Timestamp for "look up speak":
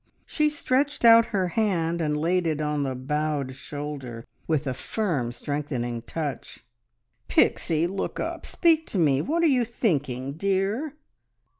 7.85-8.87